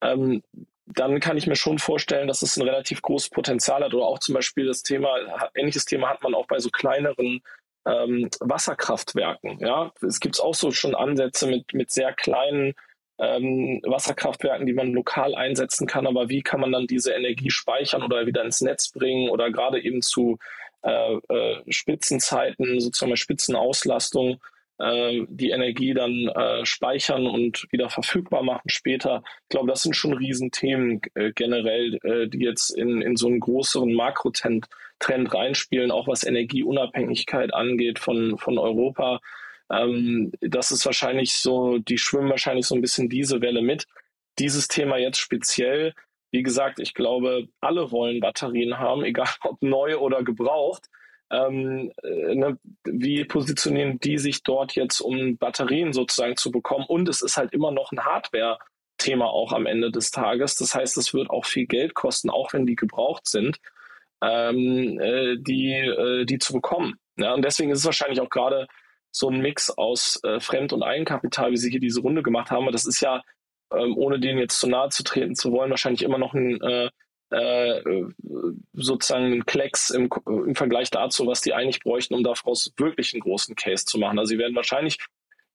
[0.02, 0.42] Ähm,
[0.86, 3.94] dann kann ich mir schon vorstellen, dass es ein relativ großes Potenzial hat.
[3.94, 5.08] Oder auch zum Beispiel das Thema,
[5.54, 7.40] ähnliches Thema hat man auch bei so kleineren
[7.86, 9.58] ähm, Wasserkraftwerken.
[9.60, 12.74] Ja, es gibt auch so schon Ansätze mit, mit sehr kleinen
[13.18, 16.06] ähm, Wasserkraftwerken, die man lokal einsetzen kann.
[16.06, 19.82] Aber wie kann man dann diese Energie speichern oder wieder ins Netz bringen oder gerade
[19.82, 20.38] eben zu
[20.82, 24.40] äh, äh, Spitzenzeiten, sozusagen bei Spitzenauslastung,
[24.78, 29.22] äh, die Energie dann äh, speichern und wieder verfügbar machen später.
[29.42, 33.40] Ich glaube, das sind schon Riesenthemen äh, generell, äh, die jetzt in, in so einen
[33.40, 34.66] größeren Makrotrend
[35.00, 39.20] Trend reinspielen, auch was Energieunabhängigkeit angeht von, von Europa.
[39.70, 43.86] Ähm, das ist wahrscheinlich so, die schwimmen wahrscheinlich so ein bisschen diese Welle mit.
[44.38, 45.94] Dieses Thema jetzt speziell,
[46.30, 50.88] wie gesagt, ich glaube, alle wollen Batterien haben, egal ob neu oder gebraucht
[51.34, 56.84] ähm, äh, ne, wie positionieren die sich dort jetzt, um Batterien sozusagen zu bekommen?
[56.86, 60.56] Und es ist halt immer noch ein Hardware-Thema auch am Ende des Tages.
[60.56, 63.58] Das heißt, es wird auch viel Geld kosten, auch wenn die gebraucht sind,
[64.22, 66.94] ähm, äh, die, äh, die zu bekommen.
[67.16, 68.66] Ja, und deswegen ist es wahrscheinlich auch gerade
[69.10, 72.70] so ein Mix aus äh, Fremd- und Eigenkapital, wie Sie hier diese Runde gemacht haben.
[72.72, 73.22] Das ist ja,
[73.72, 76.90] ähm, ohne denen jetzt zu nahe zu treten zu wollen, wahrscheinlich immer noch ein
[77.30, 77.82] äh,
[78.72, 83.54] sozusagen Klecks im, im, Vergleich dazu, was die eigentlich bräuchten, um daraus wirklich einen großen
[83.56, 84.18] Case zu machen.
[84.18, 84.98] Also sie werden wahrscheinlich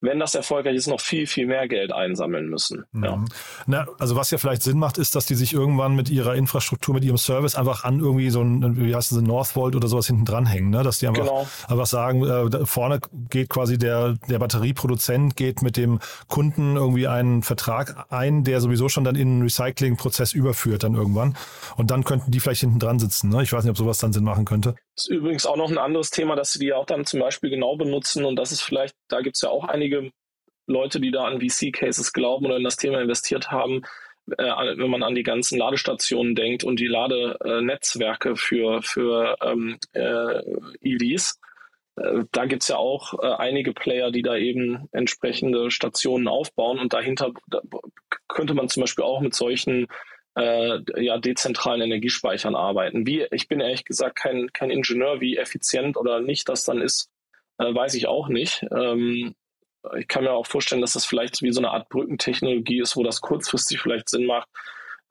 [0.02, 2.86] wenn das erfolgreich ist, noch viel, viel mehr Geld einsammeln müssen.
[2.92, 3.04] Mhm.
[3.04, 3.26] Ja.
[3.68, 6.94] Na, also was ja vielleicht Sinn macht, ist, dass die sich irgendwann mit ihrer Infrastruktur,
[6.94, 10.26] mit ihrem Service einfach an irgendwie so ein, wie heißt es, Northvolt oder sowas hinten
[10.26, 10.84] dranhängen, ne?
[10.84, 11.48] dass die einfach, genau.
[11.68, 17.44] einfach sagen, äh, vorne geht quasi der, der Batterieproduzent geht mit dem Kunden irgendwie einen
[17.44, 21.36] Vertrag ein, der sowieso schon dann in einen Recyclingprozess überführt dann irgendwann
[21.76, 23.30] und dann könnten die vielleicht hinten dran sitzen.
[23.30, 23.44] Ne?
[23.44, 24.76] Ich weiß nicht, ob sowas dann Sinn machen könnte.
[24.96, 27.50] Das ist übrigens auch noch ein anderes Thema, dass sie die auch dann zum Beispiel
[27.50, 29.89] genau benutzen und das ist vielleicht, da gibt es ja auch einige
[30.70, 33.82] Leute, die da an VC-Cases glauben oder in das Thema investiert haben,
[34.38, 40.42] äh, wenn man an die ganzen Ladestationen denkt und die Ladenetzwerke für, für ähm, äh,
[40.82, 41.40] EVs.
[41.96, 46.80] Äh, da gibt es ja auch äh, einige Player, die da eben entsprechende Stationen aufbauen
[46.80, 47.62] und dahinter da
[48.28, 49.88] könnte man zum Beispiel auch mit solchen
[50.38, 53.08] äh, ja, dezentralen Energiespeichern arbeiten.
[53.08, 57.10] Wie, ich bin ehrlich gesagt kein, kein Ingenieur, wie effizient oder nicht das dann ist,
[57.58, 58.64] weiß ich auch nicht.
[58.72, 59.36] Ähm,
[59.98, 63.04] ich kann mir auch vorstellen, dass das vielleicht wie so eine Art Brückentechnologie ist, wo
[63.04, 64.48] das kurzfristig vielleicht Sinn macht,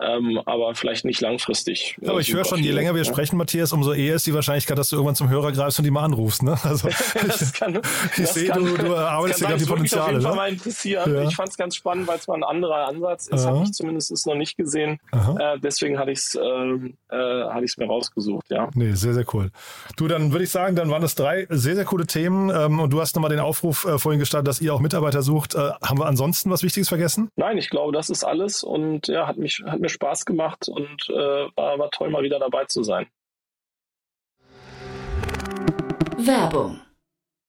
[0.01, 1.97] ähm, aber vielleicht nicht langfristig.
[2.01, 3.05] Ja, aber ich höre schon, je länger wir ja.
[3.05, 5.91] sprechen, Matthias, umso eher ist die Wahrscheinlichkeit, dass du irgendwann zum Hörer greifst und die
[5.91, 6.43] mal anrufst.
[6.43, 6.57] Ne?
[6.63, 6.89] Also
[7.55, 7.81] kann,
[8.17, 10.05] ich sehe, du, du arbeitest ja gerade die Potenziale.
[10.05, 10.37] Auf jeden Fall ne?
[10.37, 11.15] mal interessieren.
[11.15, 11.23] Ja.
[11.23, 13.47] Ich fand es ganz spannend, weil es mal ein anderer Ansatz ist.
[13.47, 15.01] Habe ich zumindest noch nicht gesehen.
[15.13, 18.51] Äh, deswegen hatte ich es ähm, äh, hatte mir rausgesucht.
[18.51, 18.69] Ja.
[18.75, 19.51] Nee, sehr, sehr cool.
[19.97, 22.51] Du, dann würde ich sagen, dann waren das drei sehr, sehr coole Themen.
[22.51, 25.55] Ähm, und du hast nochmal den Aufruf äh, vorhin gestartet, dass ihr auch Mitarbeiter sucht.
[25.55, 27.31] Äh, haben wir ansonsten was Wichtiges vergessen?
[27.37, 28.63] Nein, ich glaube, das ist alles.
[28.63, 32.39] Und ja, hat mich, hat mir Spaß gemacht und äh, war, war toll, mal wieder
[32.39, 33.07] dabei zu sein.
[36.19, 36.81] Werbung.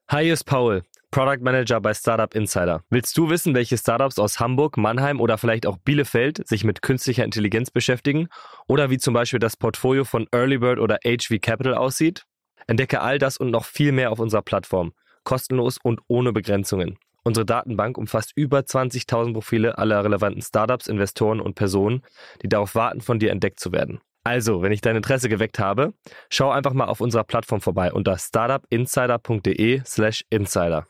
[0.10, 2.84] Hi, hier ist Paul, Product Manager bei Startup Insider.
[2.90, 7.24] Willst du wissen, welche Startups aus Hamburg, Mannheim oder vielleicht auch Bielefeld sich mit künstlicher
[7.24, 8.28] Intelligenz beschäftigen?
[8.68, 12.26] Oder wie zum Beispiel das Portfolio von Earlybird oder HV Capital aussieht?
[12.68, 14.94] Entdecke all das und noch viel mehr auf unserer Plattform.
[15.24, 17.00] Kostenlos und ohne Begrenzungen.
[17.24, 22.02] Unsere Datenbank umfasst über 20.000 Profile aller relevanten Startups, Investoren und Personen,
[22.42, 24.00] die darauf warten, von dir entdeckt zu werden.
[24.24, 25.94] Also, wenn ich dein Interesse geweckt habe,
[26.30, 30.86] schau einfach mal auf unserer Plattform vorbei unter startupinsider.de/slash insider.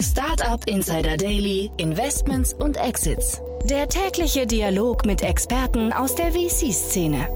[0.00, 3.40] Startup Insider Daily, Investments und Exits.
[3.64, 7.26] Der tägliche Dialog mit Experten aus der VC-Szene.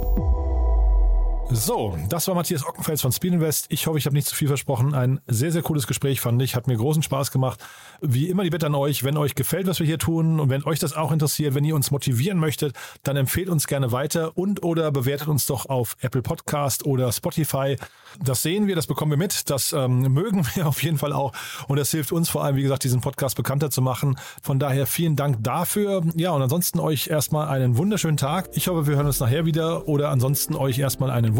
[1.53, 3.67] So, das war Matthias Ockenfels von Speed Invest.
[3.71, 4.95] Ich hoffe, ich habe nicht zu viel versprochen.
[4.95, 6.55] Ein sehr, sehr cooles Gespräch fand ich.
[6.55, 7.59] Hat mir großen Spaß gemacht.
[8.01, 10.63] Wie immer die Bitte an euch, wenn euch gefällt, was wir hier tun und wenn
[10.63, 14.63] euch das auch interessiert, wenn ihr uns motivieren möchtet, dann empfehlt uns gerne weiter und
[14.63, 17.77] oder bewertet uns doch auf Apple Podcast oder Spotify.
[18.23, 19.51] Das sehen wir, das bekommen wir mit.
[19.51, 21.33] Das ähm, mögen wir auf jeden Fall auch.
[21.67, 24.17] Und das hilft uns vor allem, wie gesagt, diesen Podcast bekannter zu machen.
[24.41, 26.03] Von daher vielen Dank dafür.
[26.15, 28.51] Ja, und ansonsten euch erstmal einen wunderschönen Tag.
[28.55, 31.40] Ich hoffe, wir hören uns nachher wieder oder ansonsten euch erstmal einen